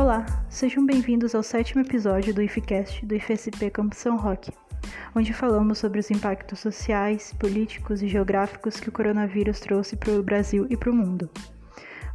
[0.00, 4.50] Olá, sejam bem-vindos ao sétimo episódio do IFCast do IFSP Campo São Roque,
[5.14, 10.22] onde falamos sobre os impactos sociais, políticos e geográficos que o coronavírus trouxe para o
[10.22, 11.28] Brasil e para o mundo.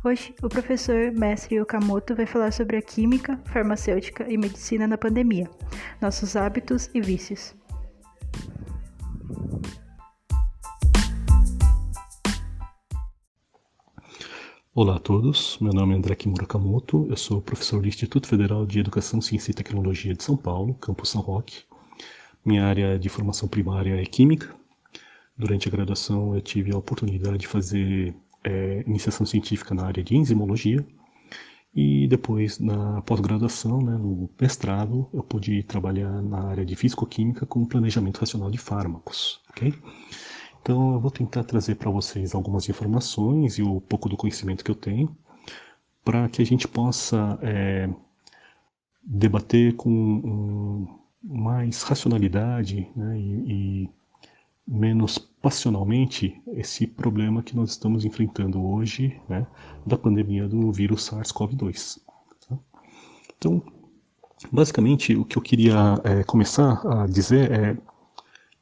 [0.03, 5.47] Hoje, o professor mestre Okamoto vai falar sobre a química, farmacêutica e medicina na pandemia,
[6.01, 7.53] nossos hábitos e vícios.
[14.77, 18.65] Olá a todos, meu nome é André Kimura Kamoto, eu sou professor do Instituto Federal
[18.65, 21.63] de Educação, Ciência e Tecnologia de São Paulo, campus São Roque.
[22.43, 24.53] Minha área de formação primária é Química.
[25.37, 30.13] Durante a graduação eu tive a oportunidade de fazer é, iniciação científica na área de
[30.13, 30.85] enzimologia
[31.73, 37.65] e depois na pós-graduação, né, no mestrado, eu pude trabalhar na área de físico-química com
[37.65, 39.73] planejamento racional de fármacos, ok?
[40.65, 44.71] Então eu vou tentar trazer para vocês algumas informações e um pouco do conhecimento que
[44.71, 45.15] eu tenho
[46.03, 47.87] para que a gente possa é,
[49.03, 50.87] debater com um,
[51.21, 53.89] mais racionalidade né, e, e,
[54.67, 59.45] menos passionalmente esse problema que nós estamos enfrentando hoje né,
[59.85, 61.99] da pandemia do vírus SARS-CoV-2.
[62.49, 62.57] Tá?
[63.37, 63.61] Então,
[64.51, 67.77] basicamente, o que eu queria é, começar a dizer é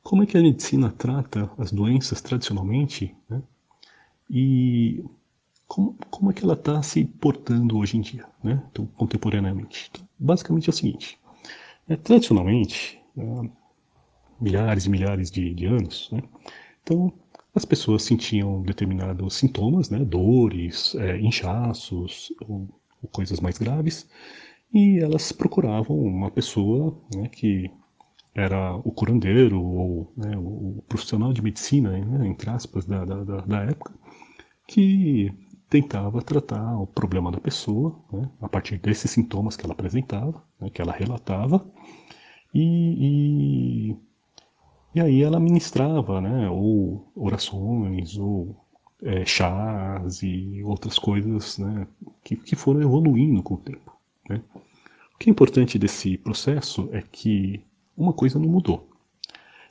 [0.04, 3.42] como é que a medicina trata as doenças tradicionalmente né?
[4.30, 5.04] e
[5.66, 8.62] como, como é que ela está se portando hoje em dia, né?
[8.70, 9.90] então, contemporaneamente.
[9.90, 11.18] Então, basicamente é o seguinte,
[11.88, 13.02] é, tradicionalmente,
[14.40, 16.22] milhares e milhares de, de anos, né?
[16.84, 17.12] então
[17.56, 20.00] as pessoas sentiam determinados sintomas, né?
[20.00, 22.68] dores, é, inchaços ou,
[23.02, 24.08] ou coisas mais graves,
[24.74, 27.70] e elas procuravam uma pessoa né, que
[28.36, 33.64] era o curandeiro ou né, o profissional de medicina, né, entre aspas, da, da, da,
[33.64, 33.94] época,
[34.68, 35.32] que
[35.70, 40.70] tentava tratar o problema da pessoa né, a partir desses sintomas que ela apresentava, né,
[40.70, 41.64] que ela relatava,
[42.54, 43.98] e, e,
[44.96, 48.56] e, aí ela ministrava, né, ou orações, ou
[49.04, 51.88] é, chás e outras coisas né,
[52.24, 53.94] que, que foram evoluindo com o tempo.
[55.14, 57.64] O que é importante desse processo é que
[57.96, 58.90] uma coisa não mudou.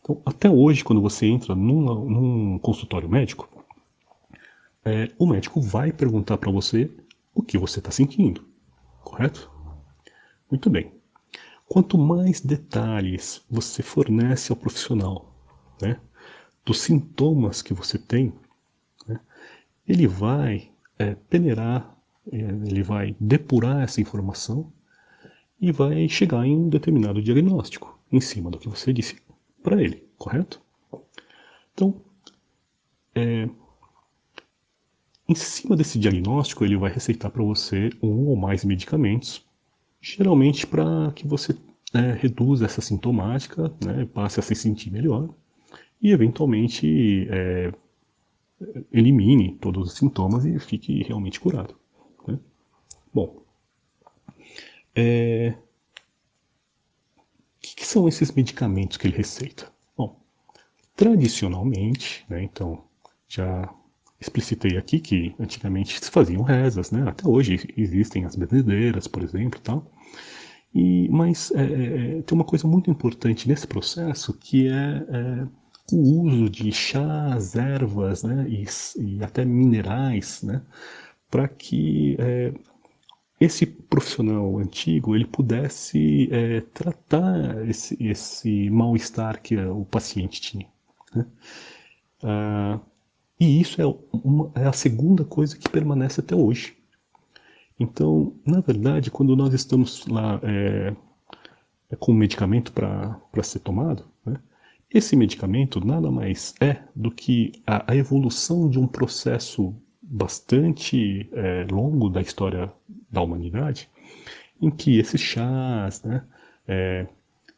[0.00, 3.49] Então, até hoje, quando você entra num, num consultório médico,
[4.84, 6.91] é, o médico vai perguntar para você
[7.34, 8.44] o que você está sentindo,
[9.00, 9.50] correto?
[10.50, 10.93] Muito bem.
[11.69, 15.33] Quanto mais detalhes você fornece ao profissional,
[15.81, 16.00] né,
[16.65, 18.33] dos sintomas que você tem,
[19.06, 19.21] né,
[19.87, 21.97] ele vai é, peneirar,
[22.31, 24.72] é, ele vai depurar essa informação
[25.60, 29.17] e vai chegar em um determinado diagnóstico em cima do que você disse
[29.62, 30.61] para ele, correto?
[31.73, 32.00] Então,
[33.15, 33.49] é,
[35.28, 39.45] em cima desse diagnóstico, ele vai receitar para você um ou mais medicamentos,
[40.01, 41.56] geralmente para que você
[41.95, 45.28] é, reduza essa sintomática, né, passe a se sentir melhor
[46.03, 47.72] e, eventualmente, é,
[48.93, 51.77] elimine todos os sintomas e fique realmente curado.
[52.27, 52.39] Né?
[53.15, 53.43] Bom,
[54.95, 55.55] é,
[57.62, 59.71] que, que são esses medicamentos que ele receita?
[59.97, 60.21] Bom,
[60.97, 62.84] tradicionalmente, né, então
[63.28, 63.73] já
[64.23, 67.05] explicitei aqui que antigamente se faziam rezas, né?
[67.09, 69.91] Até hoje existem as bebedeiras, por exemplo, tal.
[70.75, 75.47] E, mas é, é, é, tem uma coisa muito importante nesse processo que é, é
[75.93, 78.47] o uso de chás, ervas, né?
[78.49, 78.65] E,
[78.99, 80.62] e até minerais, né?
[81.31, 82.53] Para que é,
[83.42, 90.66] esse profissional antigo ele pudesse é, tratar esse, esse mal-estar que o paciente tinha.
[91.12, 91.26] Né?
[92.22, 92.78] Ah,
[93.41, 96.76] e isso é, uma, é a segunda coisa que permanece até hoje.
[97.80, 100.94] Então, na verdade, quando nós estamos lá é,
[101.91, 104.38] é com um medicamento para ser tomado, né,
[104.88, 109.74] esse medicamento nada mais é do que a, a evolução de um processo
[110.12, 112.70] bastante é, longo da história
[113.10, 113.88] da humanidade,
[114.60, 116.22] em que esses chás, né,
[116.68, 117.06] é,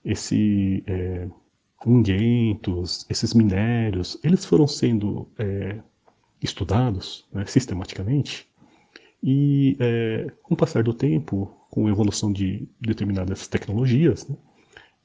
[0.04, 1.28] esse é,
[1.84, 5.80] unguentos, esses minérios, eles foram sendo é,
[6.40, 8.48] estudados né, sistematicamente
[9.20, 14.36] e é, com o passar do tempo, com a evolução de determinadas tecnologias, né,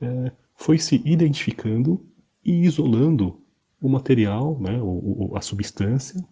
[0.02, 2.06] é, foi se identificando
[2.46, 3.42] e isolando
[3.82, 6.24] o material, né, o, a substância,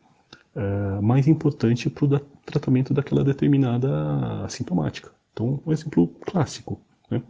[0.57, 5.12] é, mais importante para o tratamento daquela determinada sintomática.
[5.31, 6.81] Então, um exemplo clássico
[7.12, 7.21] né,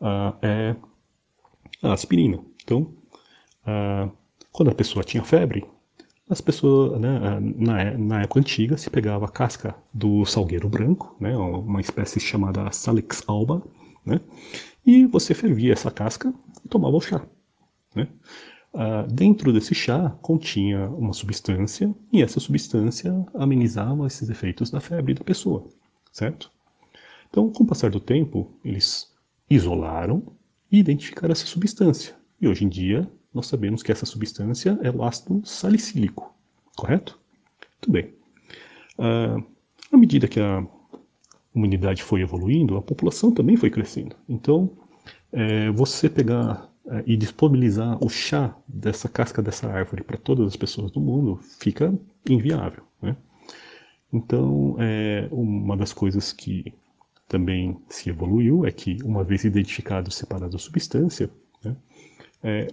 [0.00, 0.74] uh, é
[1.80, 2.40] a aspirina.
[2.64, 2.92] Então,
[3.62, 4.10] uh,
[4.50, 5.64] quando a pessoa tinha febre,
[6.28, 11.36] as pessoas, né, na, na, época antiga, se pegava a casca do salgueiro branco, né,
[11.36, 13.62] uma espécie chamada Salix alba,
[14.04, 14.20] né,
[14.84, 16.34] e você fervia essa casca
[16.64, 17.24] e tomava o chá.
[17.94, 18.08] Né.
[18.74, 25.14] Uh, dentro desse chá continha uma substância e essa substância amenizava esses efeitos da febre
[25.14, 25.68] da pessoa,
[26.12, 26.50] certo?
[27.30, 29.12] Então, com o passar do tempo, eles
[29.48, 30.24] isolaram
[30.72, 32.16] e identificaram essa substância.
[32.40, 36.34] E hoje em dia, nós sabemos que essa substância é o ácido salicílico,
[36.76, 37.16] correto?
[37.74, 38.12] Muito bem.
[38.98, 39.44] Uh,
[39.92, 40.66] à medida que a
[41.54, 44.16] humanidade foi evoluindo, a população também foi crescendo.
[44.28, 44.68] Então,
[45.30, 46.68] é, você pegar
[47.06, 51.98] e disponibilizar o chá dessa casca dessa árvore para todas as pessoas do mundo fica
[52.28, 52.84] inviável.
[53.00, 53.16] Né?
[54.12, 56.74] Então, é, uma das coisas que
[57.26, 61.30] também se evoluiu é que, uma vez identificado separado a substância,
[61.64, 61.74] né,
[62.42, 62.68] é,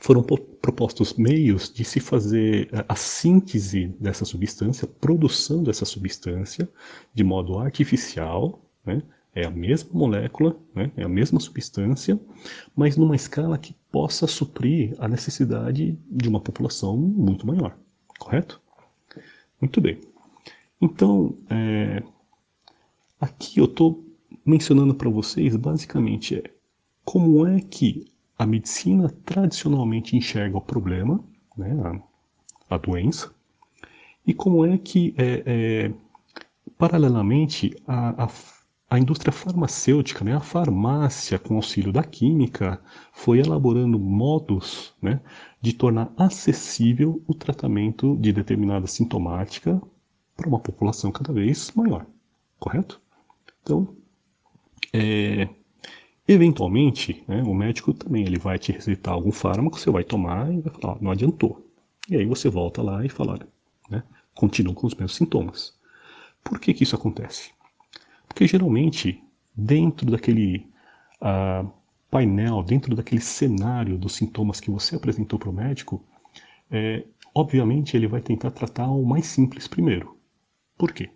[0.00, 6.66] foram propostos meios de se fazer eh, a síntese dessa substância, produção dessa substância
[7.12, 9.02] de modo artificial, né?
[9.34, 10.90] É a mesma molécula, né?
[10.96, 12.18] é a mesma substância,
[12.74, 17.76] mas numa escala que possa suprir a necessidade de uma população muito maior,
[18.18, 18.60] correto?
[19.60, 20.00] Muito bem.
[20.80, 22.02] Então, é,
[23.20, 24.04] aqui eu estou
[24.44, 26.42] mencionando para vocês basicamente é
[27.04, 28.06] como é que
[28.38, 31.22] a medicina tradicionalmente enxerga o problema,
[31.56, 31.76] né,
[32.68, 33.34] a, a doença,
[34.26, 35.92] e como é que, é, é,
[36.78, 38.28] paralelamente, a, a,
[38.90, 42.82] a, indústria farmacêutica, né, a farmácia, com auxílio da química,
[43.12, 45.20] foi elaborando modos né,
[45.60, 49.80] de tornar acessível o tratamento de determinada sintomática
[50.36, 52.04] para uma população cada vez maior,
[52.58, 53.00] correto?
[53.62, 53.94] Então,
[54.92, 55.48] é,
[56.32, 60.60] Eventualmente, né, o médico também ele vai te receitar algum fármaco, você vai tomar e
[60.60, 61.68] vai falar, não adiantou.
[62.08, 63.36] E aí você volta lá e fala,
[63.90, 65.76] né, continua com os mesmos sintomas.
[66.44, 67.50] Por que, que isso acontece?
[68.30, 69.22] Porque geralmente,
[69.54, 70.66] dentro daquele
[71.20, 71.68] uh,
[72.10, 76.02] painel, dentro daquele cenário dos sintomas que você apresentou para o médico,
[76.70, 77.04] é,
[77.34, 80.16] obviamente ele vai tentar tratar o mais simples primeiro.
[80.78, 81.10] Por quê?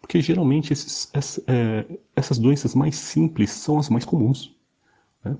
[0.00, 1.84] Porque geralmente esses, essa, é,
[2.14, 4.54] essas doenças mais simples são as mais comuns.
[5.24, 5.36] Né?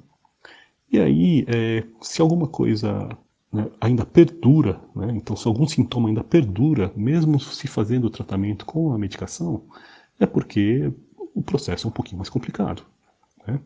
[0.92, 3.08] E aí, é, se alguma coisa
[3.52, 8.66] né, ainda perdura, né, então se algum sintoma ainda perdura, mesmo se fazendo o tratamento
[8.66, 9.62] com a medicação,
[10.18, 10.92] é porque
[11.34, 12.82] o processo é um pouquinho mais complicado.
[13.46, 13.60] Né?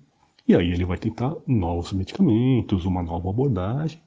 [0.47, 4.01] E aí ele vai tentar novos medicamentos, uma nova abordagem,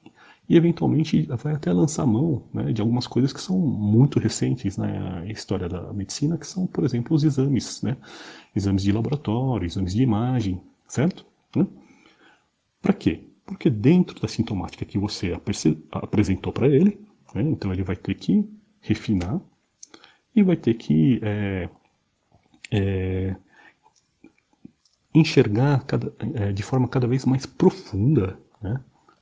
[0.48, 5.24] e eventualmente vai até lançar mão né, de algumas coisas que são muito recentes na
[5.26, 7.96] história da medicina, que são, por exemplo, os exames, né?
[8.54, 11.24] exames de laboratório, exames de imagem, certo?
[11.56, 11.66] Né?
[12.82, 13.24] Para quê?
[13.46, 15.38] Porque dentro da sintomática que você
[15.90, 17.00] apresentou para ele,
[17.34, 18.46] né, então ele vai ter que
[18.80, 19.40] refinar
[20.36, 21.70] e vai ter que é,
[22.70, 23.36] é,
[25.14, 28.80] enxergar cada, é, de forma cada vez mais profunda né,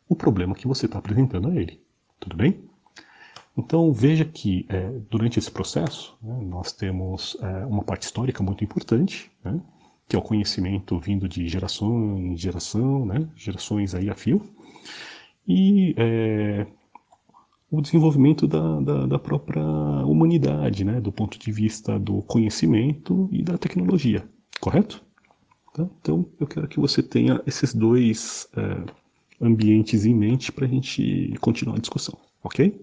[0.09, 1.81] o problema que você está apresentando a ele.
[2.19, 2.65] Tudo bem?
[3.57, 8.65] Então veja que é, durante esse processo né, nós temos é, uma parte histórica muito
[8.65, 9.61] importante, né,
[10.09, 14.43] que é o conhecimento vindo de geração em geração, né, gerações aí a fio,
[15.47, 16.67] e é,
[17.73, 23.43] o desenvolvimento da, da, da, própria humanidade, né, do ponto de vista do conhecimento e
[23.43, 24.23] da tecnologia,
[24.61, 25.03] correto?
[25.73, 25.89] Tá?
[26.03, 28.85] Então eu quero que você tenha esses dois é,
[29.41, 32.79] ambientes em mente para a gente continuar a discussão, ok?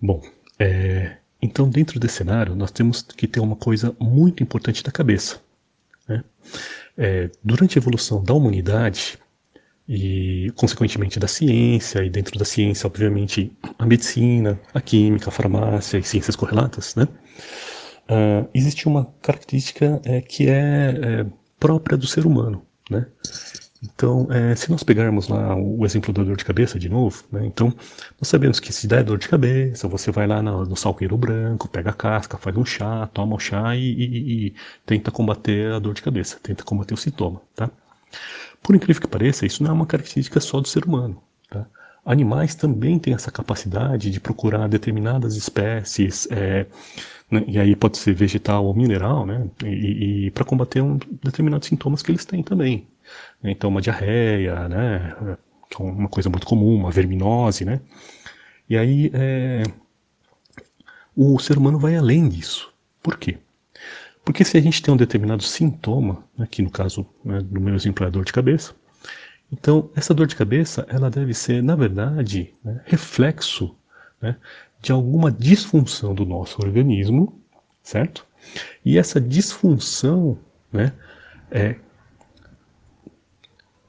[0.00, 0.22] Bom,
[0.58, 5.42] é, então dentro desse cenário nós temos que ter uma coisa muito importante na cabeça.
[6.08, 6.24] Né?
[6.96, 9.18] É, durante a evolução da humanidade
[9.88, 15.98] e consequentemente da ciência e dentro da ciência obviamente a medicina, a química, a farmácia
[15.98, 17.06] e ciências correlatas, né?
[18.08, 21.26] Uh, existe uma característica é, que é, é
[21.58, 23.06] própria do ser humano, né?
[23.82, 27.44] Então, é, se nós pegarmos lá o exemplo da dor de cabeça de novo, né,
[27.44, 27.68] então
[28.18, 31.68] nós sabemos que se der dor de cabeça, você vai lá no, no salgueiro branco,
[31.68, 34.54] pega a casca, faz um chá, toma o chá e, e, e,
[34.86, 37.70] tenta combater a dor de cabeça, tenta combater o sintoma, tá?
[38.64, 41.66] Por incrível que pareça, isso não é uma característica só do ser humano, tá?
[42.02, 46.66] Animais também têm essa capacidade de procurar determinadas espécies, é,
[47.30, 51.68] né, e aí pode ser vegetal ou mineral, né, e, e para combater um, determinados
[51.68, 52.88] sintomas que eles têm também.
[53.42, 55.14] Então, uma diarreia, né,
[55.70, 57.80] que é uma coisa muito comum, uma verminose, né,
[58.68, 59.62] e aí é,
[61.14, 62.72] o ser humano vai além disso.
[63.02, 63.38] Por quê?
[64.24, 68.06] Porque se a gente tem um determinado sintoma, aqui no caso, né, no meu exemplo
[68.06, 68.74] é dor de cabeça,
[69.52, 73.76] Então, essa dor de cabeça, ela deve ser, na verdade, né, reflexo
[74.20, 74.36] né,
[74.80, 77.40] de alguma disfunção do nosso organismo,
[77.82, 78.26] certo?
[78.84, 80.38] E essa disfunção,
[80.72, 80.92] né,
[81.50, 81.76] é,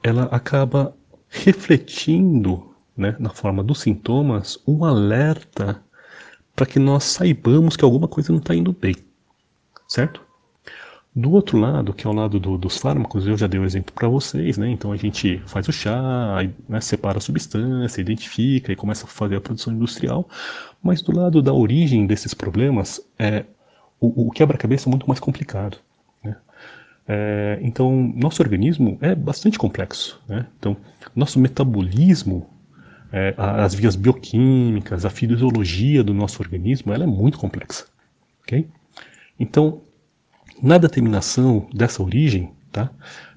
[0.03, 0.95] ela acaba
[1.29, 5.83] refletindo, né, na forma dos sintomas, um alerta
[6.55, 8.95] para que nós saibamos que alguma coisa não está indo bem,
[9.87, 10.21] certo?
[11.15, 13.65] Do outro lado, que é o lado do, dos fármacos, eu já dei o um
[13.65, 14.69] exemplo para vocês, né?
[14.69, 19.37] Então a gente faz o chá, né, separa a substância, identifica e começa a fazer
[19.37, 20.27] a produção industrial.
[20.83, 23.45] Mas do lado da origem desses problemas, é,
[23.97, 25.77] o, o quebra-cabeça é muito mais complicado.
[26.21, 26.35] Né?
[27.07, 30.21] É, então, nosso organismo é bastante complexo.
[30.27, 30.45] Né?
[30.59, 30.75] Então,
[31.15, 32.49] nosso metabolismo,
[33.09, 37.85] é, as vias bioquímicas, a fisiologia do nosso organismo, ela é muito complexa.
[38.43, 38.67] Okay?
[39.39, 39.81] Então,
[40.61, 42.89] na determinação dessa origem, tá,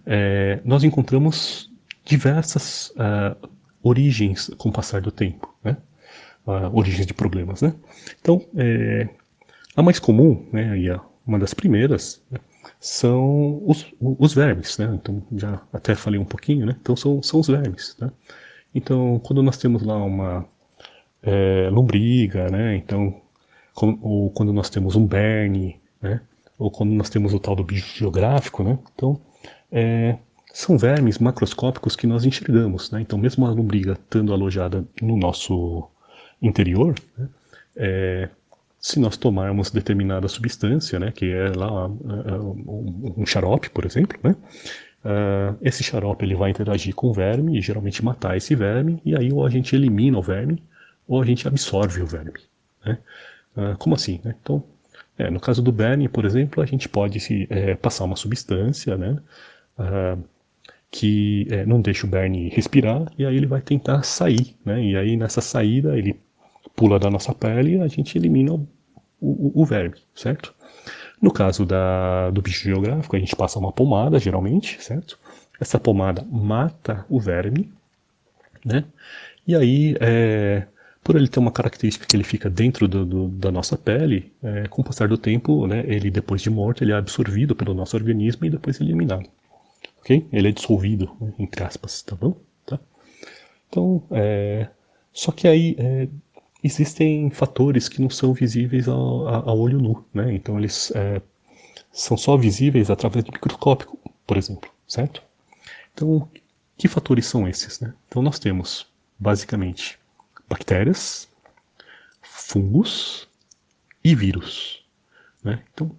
[0.07, 1.71] é, nós encontramos
[2.05, 3.49] diversas uh,
[3.83, 5.77] origens com o passar do tempo, né?
[6.47, 7.61] Uh, origens de problemas.
[7.61, 7.75] Né?
[8.21, 9.09] Então, é,
[9.77, 12.39] a mais comum, né, e a, uma das primeiras, né,
[12.81, 14.79] são os, os vermes.
[14.79, 14.91] Né?
[14.95, 16.75] Então, já até falei um pouquinho, né?
[16.81, 17.97] então são, são os vermes.
[18.01, 18.11] Né?
[18.75, 20.49] Então, quando nós temos lá uma
[21.23, 22.77] é, lombriga, né?
[22.77, 23.21] então,
[23.75, 26.21] com, ou quando nós temos um berne, né?
[26.59, 28.79] ou quando nós temos o tal do bicho geográfico, né?
[28.95, 29.21] Então,
[29.71, 30.19] é,
[30.53, 33.01] são vermes macroscópicos que nós enxergamos, né?
[33.01, 35.89] Então, mesmo a lombriga estando alojada no nosso
[36.43, 37.29] interior, né?
[37.77, 38.29] é,
[38.81, 44.37] se nós tomarmos determinada substância, né, que é lá uh, um xarope, por exemplo, né,
[45.05, 49.17] uh, esse xarope ele vai interagir com o verme e geralmente matar esse verme, e
[49.17, 50.63] aí ou a gente elimina o verme
[51.09, 52.41] ou a gente absorve o verme.
[52.85, 52.99] Né?
[53.57, 54.21] Uh, como assim?
[54.25, 54.35] Né?
[54.41, 54.63] Então,
[55.19, 58.97] é, no caso do Berne, por exemplo, a gente pode se, é, passar uma substância
[58.97, 59.19] né,
[59.79, 60.23] uh,
[60.91, 64.57] que é, não deixa o Berne respirar e aí ele vai tentar sair.
[64.65, 66.19] Né, e aí nessa saída ele
[66.77, 68.67] pula da nossa pele e a gente elimina o,
[69.21, 70.55] o, o verme, certo?
[71.21, 75.19] No caso da, do bicho geográfico, a gente passa uma pomada, geralmente, certo?
[75.61, 77.73] Essa pomada mata o verme,
[78.65, 78.85] né?
[79.45, 80.65] E aí, é,
[81.09, 84.69] por ele ter uma característica que ele fica dentro do, do, da nossa pele, é,
[84.69, 87.97] com o passar do tempo, né, ele depois de morto, ele é absorvido pelo nosso
[87.97, 89.27] organismo e depois eliminado.
[90.01, 90.27] Ok?
[90.31, 92.37] Ele é dissolvido, né, entre aspas, tá bom?
[92.67, 92.79] Tá?
[93.71, 94.69] Então, é,
[95.11, 96.09] só que aí é,
[96.63, 100.35] existem fatores que não são visíveis ao, olho nu, né?
[100.35, 101.23] Então eles é,
[101.91, 105.23] são só visíveis através do microscópio, por exemplo, certo?
[105.95, 106.29] Então,
[106.77, 107.81] que fatores são esses?
[107.81, 107.95] Né?
[108.07, 108.87] Então nós temos,
[109.19, 109.99] basicamente,
[110.49, 111.29] bactérias,
[112.23, 113.29] fungos
[114.03, 114.85] e vírus.
[115.43, 115.63] Né?
[115.73, 115.91] Então,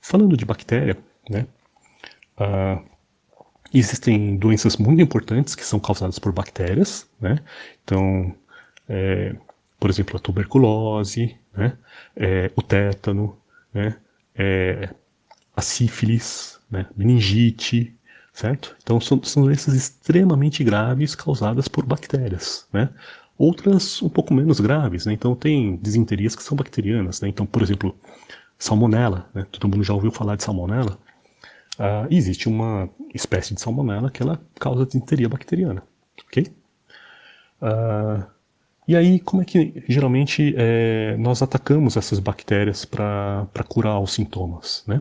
[0.00, 0.96] falando de bactéria,
[1.28, 1.46] né,
[2.38, 2.82] uh,
[3.72, 7.08] existem doenças muito importantes que são causadas por bactérias.
[7.20, 7.38] Né?
[7.84, 8.34] Então,
[8.88, 9.34] é,
[9.78, 11.76] por exemplo, a tuberculose, né?
[12.16, 13.36] é, o tétano,
[13.72, 13.96] né?
[14.34, 14.88] é,
[15.56, 16.86] a sífilis, né?
[16.96, 17.94] meningite,
[18.32, 18.76] certo?
[18.82, 22.88] Então são, são doenças extremamente graves causadas por bactérias, né?
[23.42, 25.04] Outras um pouco menos graves.
[25.04, 25.12] Né?
[25.12, 27.20] Então, tem desinterias que são bacterianas.
[27.20, 27.28] Né?
[27.28, 27.94] Então, por exemplo,
[28.56, 29.28] salmonela.
[29.34, 29.44] Né?
[29.50, 30.96] Todo mundo já ouviu falar de salmonela.
[31.76, 35.82] Uh, existe uma espécie de salmonela que ela causa desinteria bacteriana.
[36.24, 36.46] Ok?
[37.60, 38.24] Uh,
[38.86, 44.84] e aí, como é que geralmente é, nós atacamos essas bactérias para curar os sintomas?
[44.86, 45.00] Né?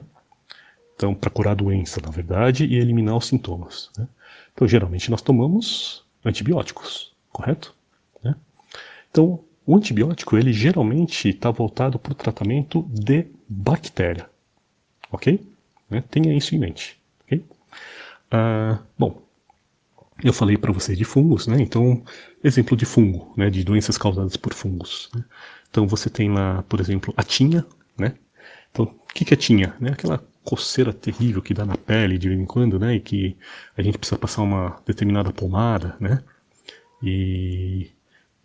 [0.95, 3.91] Então, para curar a doença, na verdade, e eliminar os sintomas.
[3.97, 4.07] Né?
[4.53, 7.75] Então, geralmente nós tomamos antibióticos, correto?
[9.11, 14.29] Então, o antibiótico, ele geralmente está voltado para o tratamento de bactéria,
[15.11, 15.39] ok?
[15.89, 16.03] Né?
[16.09, 17.45] Tenha isso em mente, ok?
[18.31, 19.21] Ah, bom,
[20.23, 21.61] eu falei para vocês de fungos, né?
[21.61, 22.03] Então,
[22.43, 23.49] exemplo de fungo, né?
[23.49, 25.09] De doenças causadas por fungos.
[25.13, 25.23] Né?
[25.69, 27.65] Então, você tem lá, por exemplo, a tinha,
[27.97, 28.13] né?
[28.71, 29.75] Então, o que, que é tinha?
[29.79, 29.91] Né?
[29.91, 32.95] Aquela coceira terrível que dá na pele de vez em quando, né?
[32.95, 33.37] E que
[33.77, 36.23] a gente precisa passar uma determinada pomada, né?
[37.03, 37.89] E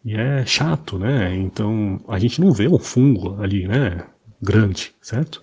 [0.06, 1.34] e é chato, né?
[1.34, 4.06] Então a gente não vê um fungo ali, né?
[4.40, 5.42] Grande, certo?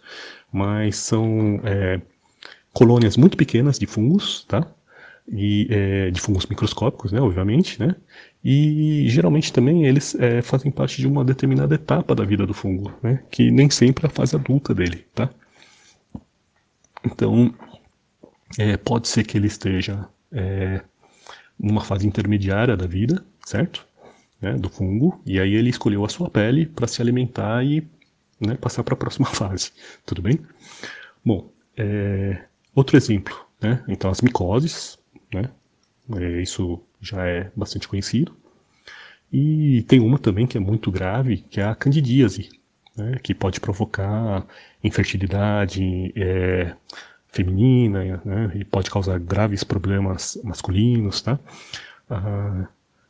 [0.49, 1.99] Mas são é,
[2.71, 4.65] colônias muito pequenas de fungos, tá?
[5.27, 7.19] E é, de fungos microscópicos, né?
[7.19, 7.93] Obviamente, né?
[8.41, 12.93] E geralmente também eles é, fazem parte de uma determinada etapa da vida do fungo,
[13.03, 13.21] né?
[13.29, 15.29] Que nem sempre é a fase adulta dele, tá?
[17.05, 17.53] Então
[18.57, 20.81] é, pode ser que ele esteja é,
[21.59, 23.85] numa fase intermediária da vida, certo?
[24.43, 27.87] Né, do fungo, e aí ele escolheu a sua pele para se alimentar e
[28.39, 29.71] né, passar para a próxima fase.
[30.05, 30.37] Tudo bem?
[31.23, 32.43] Bom, é,
[32.75, 34.99] outro exemplo, né, então as micoses,
[35.33, 35.49] né,
[36.17, 38.35] é, isso já é bastante conhecido.
[39.31, 42.49] E tem uma também que é muito grave, que é a candidíase,
[42.97, 44.45] né, que pode provocar
[44.83, 46.75] infertilidade é,
[47.29, 51.21] feminina né, e pode causar graves problemas masculinos.
[51.21, 51.39] Tá?
[52.09, 52.67] Ah,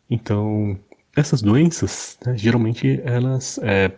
[0.07, 0.79] então,
[1.15, 3.91] essas doenças, né, geralmente, elas é,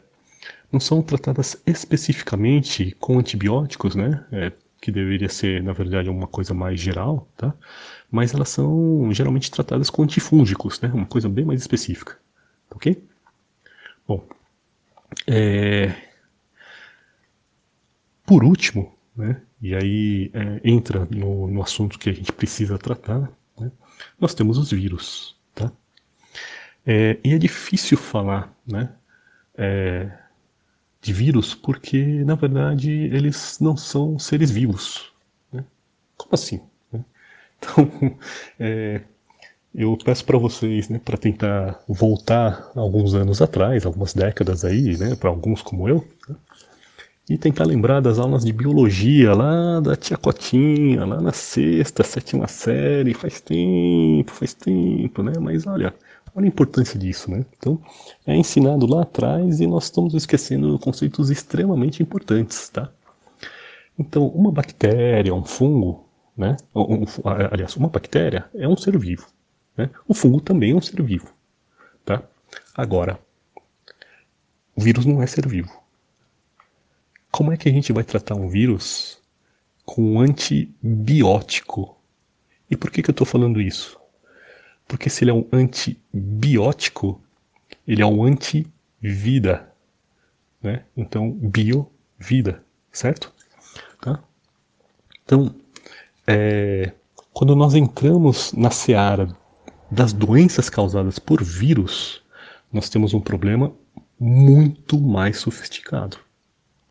[0.72, 4.26] não são tratadas especificamente com antibióticos, né?
[4.32, 7.54] É, que deveria ser, na verdade, uma coisa mais geral, tá?
[8.12, 10.92] Mas elas são geralmente tratadas com antifúngicos, né?
[10.94, 12.20] Uma coisa bem mais específica,
[12.70, 13.02] ok?
[14.08, 14.28] Bom,
[15.26, 15.96] é...
[18.26, 19.42] por último, né?
[19.62, 23.72] E aí é, entra no, no, assunto que a gente precisa tratar, né?
[24.20, 25.72] nós temos os vírus, tá?
[26.86, 28.90] É, e é difícil falar, né?
[29.58, 30.12] É,
[31.02, 35.12] de vírus porque, na verdade, eles não são seres vivos.
[35.52, 35.64] Né?
[36.18, 36.62] Como assim?
[36.92, 37.04] Né?
[37.58, 37.90] Então,
[38.60, 39.02] é,
[39.74, 45.16] eu peço para vocês, né, para tentar voltar alguns anos atrás, algumas décadas aí, né,
[45.16, 46.36] para alguns como eu, né,
[47.30, 52.48] e tentar lembrar das aulas de biologia lá da tia Cotinha, lá na sexta, sétima
[52.48, 55.34] série, faz tempo, faz tempo, né?
[55.40, 55.94] Mas olha,
[56.36, 57.46] Olha a importância disso, né?
[57.58, 57.82] Então,
[58.28, 62.92] é ensinado lá atrás e nós estamos esquecendo conceitos extremamente importantes, tá?
[63.98, 66.58] Então, uma bactéria, um fungo, né?
[66.76, 67.06] Um,
[67.50, 69.26] aliás, uma bactéria é um ser vivo,
[69.78, 69.90] né?
[70.06, 71.34] O fungo também é um ser vivo,
[72.04, 72.22] tá?
[72.76, 73.18] Agora,
[74.76, 75.72] o vírus não é ser vivo.
[77.32, 79.22] Como é que a gente vai tratar um vírus
[79.86, 81.98] com um antibiótico?
[82.70, 83.98] E por que, que eu estou falando isso?
[84.88, 87.22] Porque se ele é um antibiótico,
[87.88, 89.72] ele é um anti-vida.
[90.62, 90.84] Né?
[90.96, 93.34] Então, bio, vida, certo?
[94.02, 94.24] Tá?
[95.24, 95.56] Então,
[96.28, 96.92] é,
[97.34, 99.36] quando nós entramos na seara
[99.90, 102.24] das doenças causadas por vírus,
[102.72, 103.74] nós temos um problema
[104.20, 106.18] muito mais sofisticado.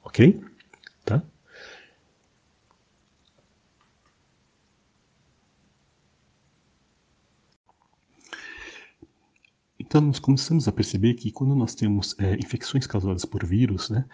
[0.05, 0.41] Ok?
[1.05, 1.23] Tá?
[9.95, 14.05] Então, nós começamos a perceber que quando nós temos é, infecções causadas por vírus, né,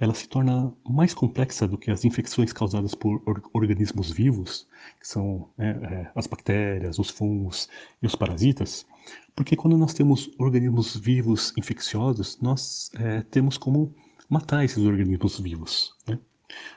[0.00, 4.66] ela se torna mais complexa do que as infecções causadas por or organismos vivos,
[4.98, 7.68] que são né, é, as bactérias, os fungos
[8.02, 8.86] e os parasitas,
[9.34, 13.94] porque quando nós temos organismos vivos infecciosos, nós é, temos como
[14.30, 15.94] matar esses organismos vivos.
[16.08, 16.18] Né?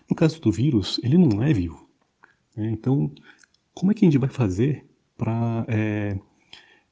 [0.10, 1.89] No caso do vírus, ele não é vivo.
[2.58, 2.72] Né?
[2.72, 3.10] Então,
[3.74, 4.86] como é que a gente vai fazer
[5.17, 6.19] para é,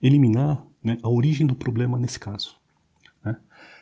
[0.01, 2.55] eliminar né, a origem do problema nesse caso.
[3.23, 3.37] Né?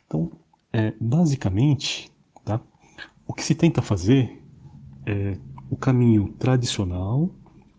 [0.06, 0.32] Então,
[0.72, 2.12] é, basicamente,
[2.44, 2.62] tá,
[3.28, 4.42] o que se tenta fazer
[5.06, 5.38] é
[5.70, 7.30] o caminho tradicional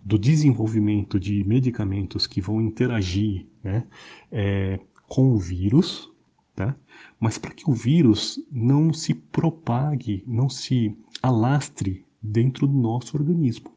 [0.04, 3.84] do desenvolvimento de medicamentos que vão interagir né,
[4.30, 6.12] é, com o vírus,
[6.54, 6.76] tá?
[7.18, 13.70] mas para que o vírus não se propague, não se alastre dentro do nosso organismo.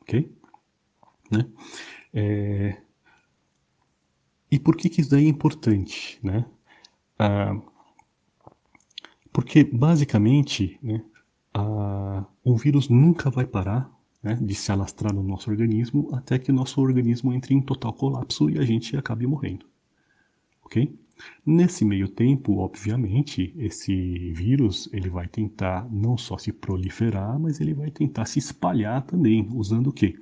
[0.00, 0.32] Ok?
[1.30, 1.46] Né?
[2.14, 2.80] É,
[4.50, 6.18] e por que, que isso daí é importante?
[6.22, 6.44] Né?
[7.18, 7.60] Ah,
[9.32, 11.02] porque, basicamente, né,
[11.54, 13.90] ah, o vírus nunca vai parar
[14.22, 17.92] né, de se alastrar no nosso organismo até que o nosso organismo entre em total
[17.92, 19.66] colapso e a gente acabe morrendo.
[20.64, 20.92] Ok?
[21.44, 27.74] Nesse meio tempo, obviamente, esse vírus ele vai tentar não só se proliferar, mas ele
[27.74, 30.16] vai tentar se espalhar também, usando o quê?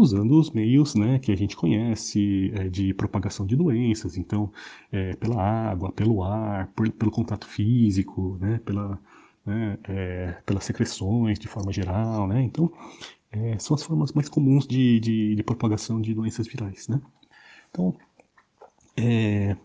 [0.00, 4.52] Usando os meios né, que a gente conhece é, de propagação de doenças, então
[4.92, 8.98] é, pela água, pelo ar, por, pelo contato físico, né, pela,
[9.44, 12.72] né, é, pelas secreções de forma geral, né, então
[13.32, 17.00] é, são as formas mais comuns de, de, de propagação de doenças virais, né.
[17.70, 17.94] Então,
[18.96, 19.56] é,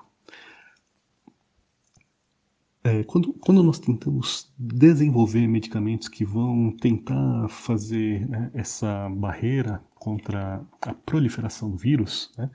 [2.83, 10.59] é, quando, quando nós tentamos desenvolver medicamentos que vão tentar fazer né, essa barreira contra
[10.81, 12.49] a proliferação do vírus, né,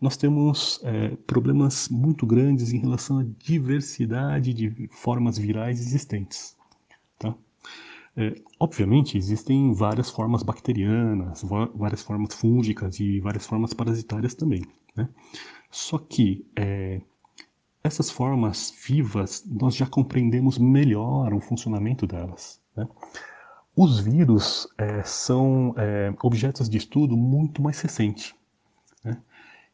[0.00, 6.56] nós temos é, problemas muito grandes em relação à diversidade de formas virais existentes.
[7.16, 7.32] Tá?
[8.16, 14.62] É, obviamente, existem várias formas bacterianas, várias formas fúngicas e várias formas parasitárias também.
[14.96, 15.08] Né?
[15.70, 17.00] Só que é,
[17.84, 22.60] essas formas vivas, nós já compreendemos melhor o funcionamento delas.
[22.76, 22.88] Né?
[23.76, 28.34] Os vírus é, são é, objetos de estudo muito mais recentes.
[29.04, 29.16] Né?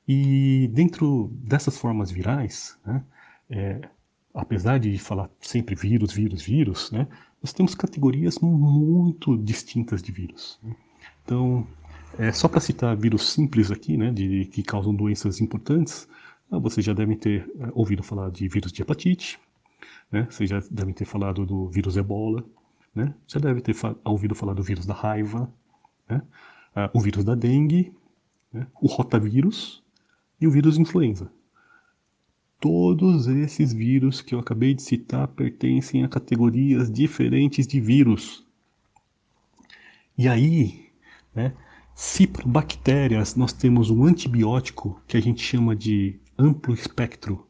[0.06, 3.02] E dentro dessas formas virais, né,
[3.50, 3.80] é,
[4.34, 7.06] apesar de falar sempre vírus, vírus, vírus, né,
[7.42, 10.58] nós temos categorias muito distintas de vírus.
[10.62, 10.74] Né?
[11.24, 11.66] Então,
[12.18, 16.08] É, só para citar vírus simples aqui, né, de, que causam doenças importantes,
[16.50, 19.38] ah, vocês já devem ter é, ouvido falar de vírus de hepatite,
[20.10, 22.42] né, vocês já devem ter falado do vírus ebola,
[22.96, 25.52] né, já devem ter ouvido falar do vírus da raiva,
[26.08, 26.22] né,
[26.74, 27.92] ah, o vírus da dengue,
[28.50, 29.84] né, o rotavírus
[30.40, 31.30] e o vírus influenza.
[32.58, 38.46] Todos esses vírus que eu acabei de citar pertencem a categorias diferentes de vírus.
[40.16, 40.88] E aí,
[41.34, 41.52] né,
[41.94, 47.45] se para bactérias nós temos um antibiótico que a gente chama de amplo espectro,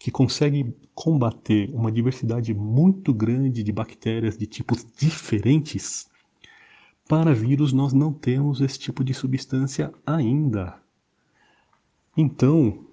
[0.00, 6.08] que consegue combater uma diversidade muito grande de bactérias de tipos diferentes,
[7.06, 10.80] para vírus nós não temos esse tipo de substância ainda.
[12.16, 12.86] Então,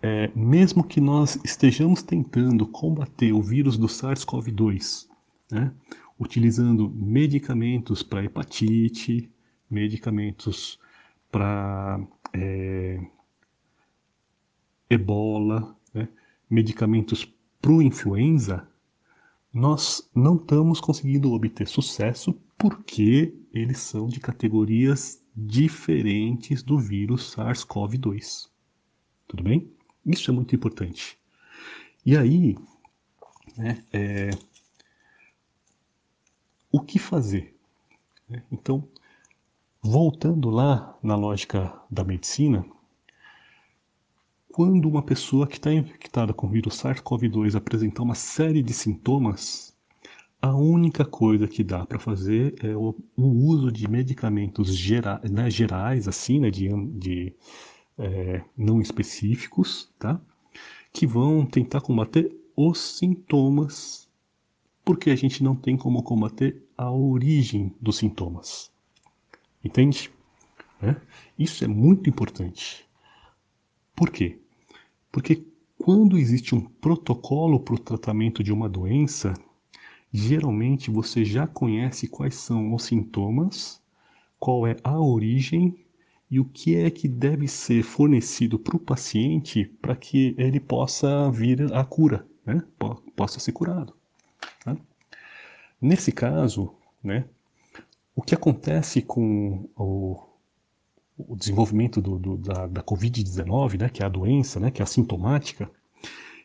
[0.00, 5.06] é, mesmo que nós estejamos tentando combater o vírus do SARS-CoV-2,
[5.50, 5.70] né,
[6.18, 9.30] utilizando medicamentos para hepatite,
[9.68, 10.78] medicamentos
[11.30, 12.00] para
[12.32, 13.04] é,
[14.88, 16.08] ebola, né,
[16.54, 17.24] medicamentos
[17.60, 18.66] para influenza,
[19.52, 28.48] nós não estamos conseguindo obter sucesso porque eles são de categorias diferentes do vírus SARS-CoV-2.
[29.26, 29.70] Tudo bem?
[30.06, 31.18] Isso é muito importante.
[32.06, 32.56] E aí,
[33.56, 34.30] né, é,
[36.70, 37.56] o que fazer?
[38.28, 38.42] Né?
[38.52, 38.88] Então,
[39.82, 42.64] voltando lá na lógica da medicina,
[44.54, 49.76] quando uma pessoa que está infectada com o vírus SARS-CoV-2 apresentar uma série de sintomas,
[50.40, 55.50] a única coisa que dá para fazer é o, o, uso de medicamentos gera, né,
[55.50, 57.34] gerais, assim, né, de, de
[57.98, 60.20] é, não específicos, tá?
[60.92, 64.08] que vão tentar combater os sintomas,
[64.84, 68.70] porque a gente não tem como combater a origem dos sintomas.
[69.64, 70.12] Entende?
[70.80, 70.94] É?
[71.36, 72.88] Isso é muito importante.
[73.96, 74.38] Por quê?
[75.14, 75.46] Porque
[75.78, 79.32] quando existe um protocolo para o tratamento de uma doença,
[80.12, 83.80] geralmente você já conhece quais são os sintomas,
[84.40, 85.78] qual é a origem
[86.28, 91.30] e o que é que deve ser fornecido para o paciente para que ele possa
[91.30, 92.60] vir a cura, né?
[93.14, 93.94] possa ser curado.
[94.64, 94.76] Tá?
[95.80, 97.24] Nesse caso, né,
[98.16, 100.20] o que acontece com o,
[101.16, 104.84] o desenvolvimento do, do, da, da Covid-19, né, que é a doença, né, que é
[104.84, 105.70] assintomática,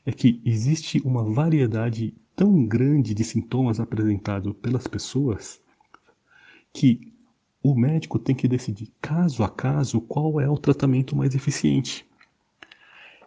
[0.05, 5.59] é que existe uma variedade tão grande de sintomas apresentados pelas pessoas
[6.71, 7.11] que
[7.61, 12.07] o médico tem que decidir caso a caso qual é o tratamento mais eficiente.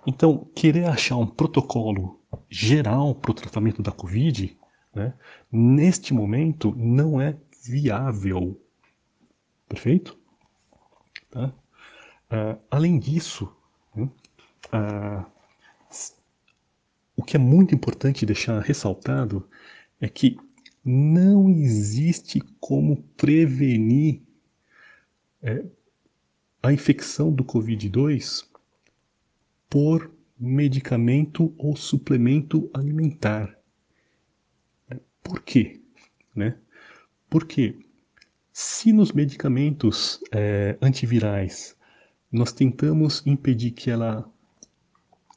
[0.06, 4.56] Então, querer achar um protocolo geral para o tratamento da Covid,
[4.94, 5.12] né,
[5.50, 8.58] neste momento, não é viável.
[9.68, 10.21] Perfeito?
[11.32, 11.46] Tá?
[12.30, 13.50] Uh, além disso,
[13.96, 15.26] uh,
[17.16, 19.48] o que é muito importante deixar ressaltado
[19.98, 20.36] é que
[20.84, 24.20] não existe como prevenir
[25.42, 25.64] é,
[26.62, 28.46] a infecção do Covid-2
[29.70, 33.56] por medicamento ou suplemento alimentar.
[35.22, 35.80] Por quê?
[36.34, 36.58] Né?
[37.30, 37.78] Porque
[38.52, 41.74] se nos medicamentos é, antivirais
[42.30, 44.30] nós tentamos impedir que ela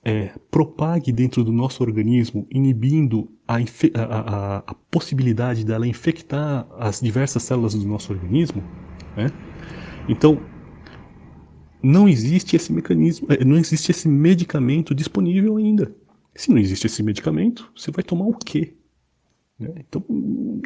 [0.04, 7.44] é, propague dentro do nosso organismo, inibindo a, a, a, possibilidade dela infectar as diversas
[7.44, 8.64] células do nosso organismo,
[9.18, 9.32] né?
[10.08, 10.40] então
[11.82, 15.94] não existe esse mecanismo, é, não existe esse medicamento disponível ainda.
[16.36, 18.76] Se não existe esse medicamento, você vai tomar o quê?
[19.60, 19.74] Né?
[19.78, 20.04] Então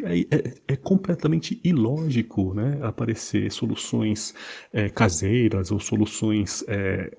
[0.04, 4.34] é, é, é, completamente ilógico né, aparecer soluções
[4.72, 7.12] é, caseiras ou soluções é,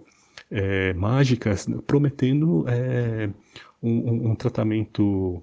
[0.49, 3.29] é, mágicas prometendo é,
[3.81, 5.41] um, um, tratamento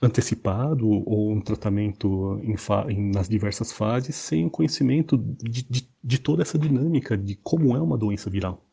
[0.00, 2.54] antecipado ou um tratamento em
[2.90, 7.76] em, nas diversas fases sem o conhecimento de, de, de, toda essa dinâmica de como
[7.76, 8.64] é uma doença viral.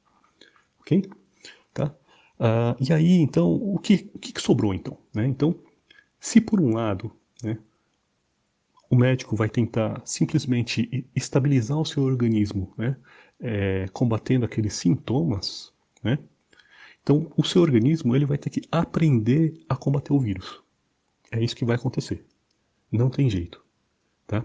[0.79, 1.09] Ok?
[1.73, 1.93] Tá?
[2.39, 4.97] Uh, e aí, então, o que, o que sobrou então?
[5.13, 5.25] Né?
[5.25, 5.55] Então,
[6.19, 7.57] se por um lado né,
[8.89, 12.95] o médico vai tentar simplesmente estabilizar o seu organismo, né,
[13.39, 16.19] é, combatendo aqueles sintomas, né?
[17.01, 20.63] Então, o seu organismo ele vai ter que aprender a combater o vírus.
[21.31, 22.25] É isso que vai acontecer.
[22.91, 23.63] Não tem jeito,
[24.25, 24.43] tá?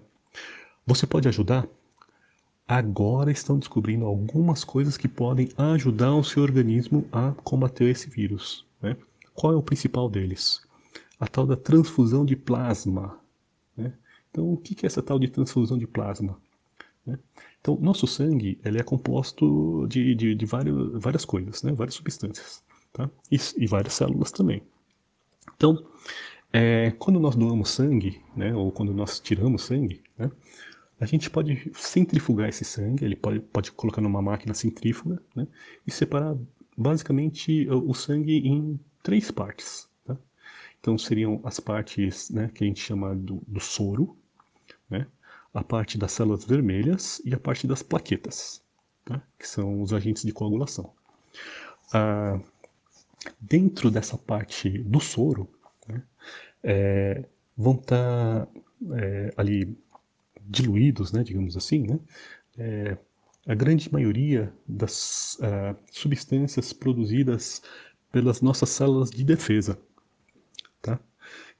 [0.87, 1.66] Você pode ajudar?
[2.70, 8.64] Agora estão descobrindo algumas coisas que podem ajudar o seu organismo a combater esse vírus.
[8.80, 8.96] Né?
[9.35, 10.62] Qual é o principal deles?
[11.18, 13.18] A tal da transfusão de plasma.
[13.76, 13.92] Né?
[14.30, 16.40] Então, o que é essa tal de transfusão de plasma?
[17.04, 17.18] Né?
[17.61, 21.72] Então, nosso sangue ele é composto de, de, de vários, várias coisas, né?
[21.72, 23.11] várias substâncias, tá?
[23.33, 24.62] e, e várias células também.
[25.56, 25.85] Então,
[26.52, 30.30] é, quando nós doamos sangue, né, ou quando nós tiramos sangue, né,
[31.00, 35.48] a gente pode centrifugar esse sangue, ele pode, pode colocar numa máquina centrífuga né,
[35.86, 36.36] e separar
[36.76, 39.88] basicamente o sangue em três partes.
[40.04, 40.14] Tá?
[40.78, 44.14] Então seriam as partes né, que a gente chama do, do soro,
[44.90, 45.06] né,
[45.54, 48.62] a parte das células vermelhas e a parte das plaquetas,
[49.06, 49.22] tá?
[49.38, 50.92] que são os agentes de coagulação.
[51.94, 52.38] Ah,
[53.40, 55.48] dentro dessa parte do soro,
[55.88, 56.02] né,
[56.62, 57.24] é,
[57.56, 58.48] vão estar tá,
[58.96, 59.76] é, ali
[60.50, 62.00] diluídos, né, digamos assim, né,
[62.58, 62.98] é,
[63.46, 67.62] a grande maioria das uh, substâncias produzidas
[68.12, 69.78] pelas nossas células de defesa.
[70.82, 71.00] Tá?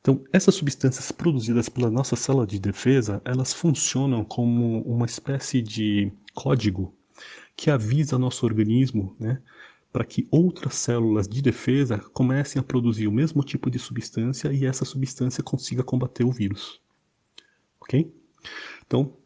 [0.01, 6.13] Então, essas substâncias produzidas pela nossa célula de defesa, elas funcionam como uma espécie de
[6.35, 6.95] código
[7.57, 9.41] que avisa nosso organismo né,
[9.93, 14.65] para que outras células de defesa comecem a produzir o mesmo tipo de substância e
[14.65, 16.81] essa substância consiga combater o vírus.
[17.81, 18.11] Ok?
[18.87, 19.17] Então,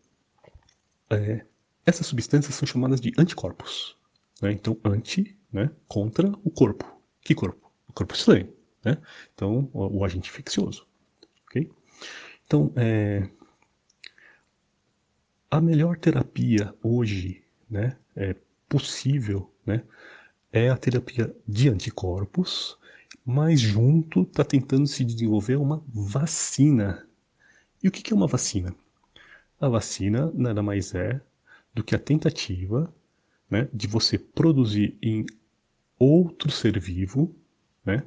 [1.11, 1.45] é,
[1.85, 3.97] essas substâncias são chamadas de anticorpos.
[4.41, 4.53] Né?
[4.53, 6.85] Então, anti, né, contra o corpo.
[7.23, 7.71] Que corpo?
[7.89, 8.53] O corpo estranho.
[8.85, 8.99] Né?
[9.35, 10.87] Então, o, o, agente infeccioso.
[11.47, 11.71] Ok?
[12.47, 13.29] Então, é,
[15.51, 18.37] a melhor terapia hoje né, é
[18.69, 19.83] possível né,
[20.53, 22.77] é a terapia de anticorpos,
[23.25, 27.09] mas junto está tentando se desenvolver uma vacina.
[27.83, 28.75] E o que é uma vacina?
[29.61, 31.21] A vacina nada mais é
[31.73, 32.93] do que a tentativa
[33.51, 35.25] né, de você produzir em
[35.99, 37.35] outro ser vivo
[37.85, 38.03] né,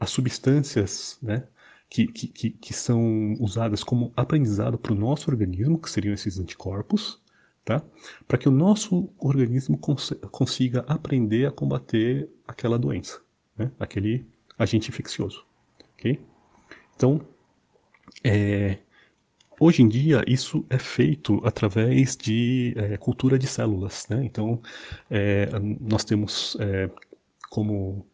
[0.00, 1.46] as substâncias né,
[1.88, 7.20] que, que, que, são usadas como aprendizado para o nosso organismo, que seriam esses anticorpos,
[7.64, 7.82] tá?
[8.26, 13.20] Para que o nosso organismo cons consiga aprender a combater aquela doença,
[13.56, 13.70] né?
[13.78, 14.26] aquele
[14.58, 15.44] agente infeccioso,
[15.94, 16.20] ok?
[16.94, 17.20] Então,
[18.24, 18.78] é,
[19.60, 24.24] hoje em dia isso é feito através de é, cultura de células, né?
[24.24, 24.60] Então,
[25.10, 25.48] é,
[25.80, 26.90] nós temos é,
[27.50, 28.06] como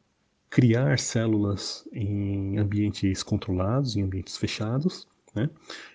[0.51, 5.49] criar células em ambientes controlados, em ambientes fechados, né?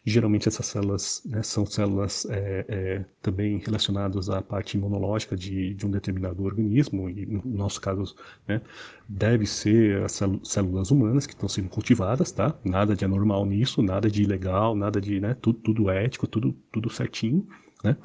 [0.04, 5.86] Geralmente essas células né, são células é, é, também relacionadas à parte imunológica de, de,
[5.86, 8.15] um determinado organismo, e no nosso caso
[8.47, 8.62] né,
[9.08, 12.58] deve ser as células humanas que estão sendo cultivadas, tá?
[12.63, 16.89] nada de anormal nisso, nada de ilegal, nada de né, tudo, tudo ético, tudo, tudo
[16.89, 17.47] certinho.
[17.84, 17.95] Né?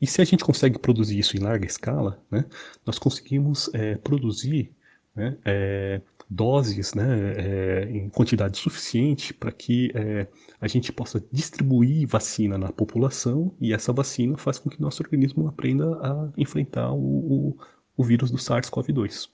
[0.00, 2.44] E se a gente consegue produzir isso em larga escala, né,
[2.84, 4.70] nós conseguimos é, produzir
[5.16, 7.04] né, é, doses né,
[7.36, 10.26] é, em quantidade suficiente para que é,
[10.60, 15.48] a gente possa distribuir vacina na população e essa vacina faz com que nosso organismo
[15.48, 17.58] aprenda a enfrentar o, o,
[17.96, 19.30] o vírus do SARS-CoV-2.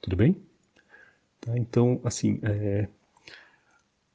[0.00, 0.40] Tudo bem?
[1.40, 2.88] Tá, então, assim, é,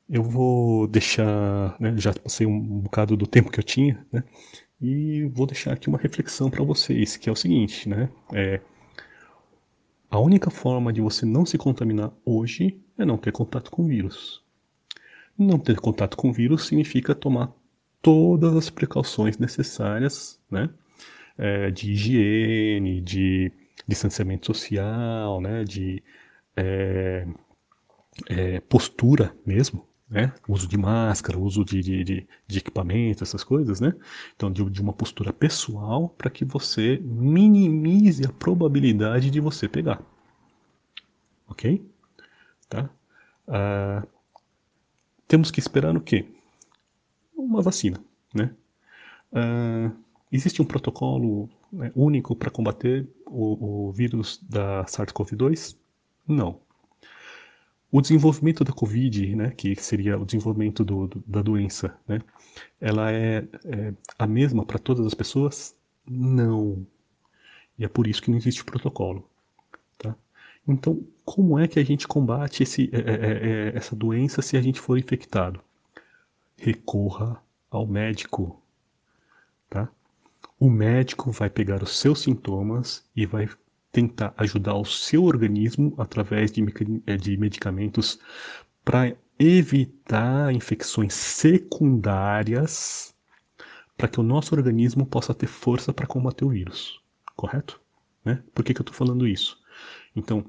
[0.10, 4.24] eu vou deixar, né, já passei um bocado do tempo que eu tinha, né,
[4.82, 8.60] e vou deixar aqui uma reflexão para vocês, que é o seguinte, né, é,
[10.14, 14.44] a única forma de você não se contaminar hoje é não ter contato com vírus.
[15.36, 17.52] Não ter contato com vírus significa tomar
[18.00, 20.70] todas as precauções necessárias, né?
[21.36, 23.52] É, de higiene, de
[23.88, 25.64] distanciamento social, né?
[25.64, 26.04] De
[26.56, 27.26] é,
[28.30, 30.32] é, postura mesmo, né?
[30.48, 33.94] Uso de máscara, uso de, de, de, de equipamento, essas coisas, né?
[34.36, 40.00] Então, de, de uma postura pessoal para que você minimize a probabilidade de você pegar.
[41.48, 41.84] Ok?
[42.70, 42.88] Tá?
[43.48, 44.06] Ah,
[45.28, 46.28] temos que esperar o quê?
[47.36, 48.00] Uma vacina,
[48.36, 48.54] né?
[49.32, 49.92] Ah,
[50.32, 55.76] existe um protocolo né, único para combater o, o vírus da SARS-CoV-2?
[56.28, 56.60] Não.
[57.94, 62.20] O desenvolvimento da Covid, né, que seria o desenvolvimento do, do, da doença, né,
[62.82, 65.76] ela é, é a mesma para todas as pessoas?
[66.04, 66.88] Não.
[67.78, 69.30] E é por isso que não existe protocolo.
[70.00, 70.16] Tá?
[70.68, 74.62] Então, como é que a gente combate esse, é, é, é, essa doença se a
[74.62, 75.62] gente for infectado?
[76.58, 78.60] Recorra ao médico.
[79.70, 79.88] Tá?
[80.60, 83.48] O médico vai pegar os seus sintomas e vai
[83.94, 86.66] tentar ajudar o seu organismo através de,
[87.06, 88.20] eh, de medicamentos
[88.84, 93.14] para evitar infecções secundárias
[93.96, 97.00] para que o nosso organismo possa ter força para combater o vírus,
[97.36, 97.80] correto?
[98.26, 98.44] Né?
[98.54, 99.62] Por que, que eu estou falando isso?
[100.16, 100.44] Então,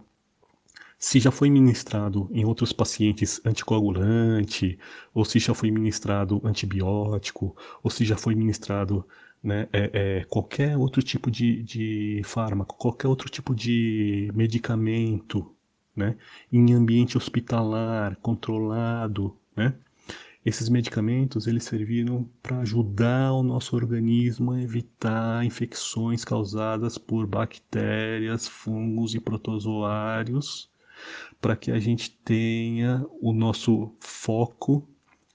[0.99, 4.79] se já foi ministrado em outros pacientes anticoagulante,
[5.13, 9.07] ou se já foi ministrado antibiótico, ou se já foi ministrado
[9.45, 15.55] né, é, é, qualquer outro tipo de, de fármaco, qualquer outro tipo de medicamento,
[15.95, 16.17] né,
[16.51, 19.75] em ambiente hospitalar, controlado, né,
[20.47, 28.49] esses medicamentos eles serviram para ajudar o nosso organismo a evitar infecções causadas por bactérias,
[28.49, 30.71] fungos e protozoários,
[31.41, 34.89] para que a gente tenha o nosso foco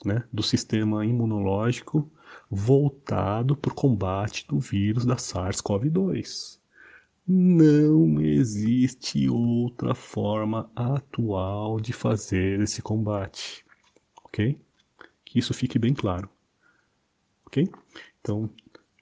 [0.04, 2.10] né, do sistema imunológico
[2.50, 6.60] voltado para o combate do vírus da SARS-CoV-2.
[7.28, 13.64] Não existe outra forma atual de fazer esse combate,
[14.24, 14.58] ok?
[15.24, 16.28] Que isso fique bem claro,
[17.46, 17.70] ok?
[18.20, 18.50] Então,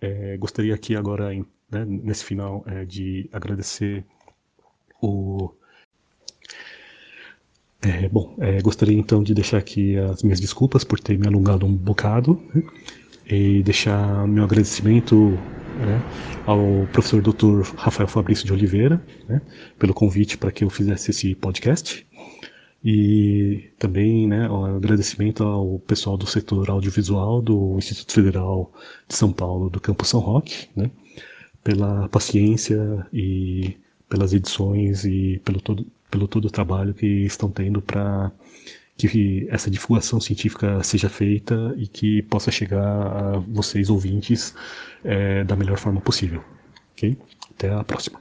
[0.01, 4.05] é, gostaria aqui agora, né, nesse final, é, de agradecer
[5.01, 5.53] o
[7.81, 11.65] é, bom, é, gostaria então de deixar aqui as minhas desculpas por ter me alongado
[11.65, 12.41] um bocado.
[12.53, 12.63] Né?
[13.29, 15.37] E deixar meu agradecimento
[15.77, 16.01] né,
[16.45, 17.61] ao professor Dr.
[17.75, 19.41] Rafael Fabrício de Oliveira né,
[19.77, 22.05] pelo convite para que eu fizesse esse podcast
[22.83, 28.71] e também né, um agradecimento ao pessoal do setor audiovisual do Instituto Federal
[29.07, 30.89] de São Paulo do Campo São Roque né,
[31.63, 33.75] pela paciência e
[34.09, 38.31] pelas edições e pelo todo, pelo todo o trabalho que estão tendo para
[38.97, 44.55] que essa divulgação científica seja feita e que possa chegar a vocês ouvintes
[45.03, 46.43] é, da melhor forma possível.
[46.93, 47.15] Ok?
[47.51, 48.19] Até a próxima.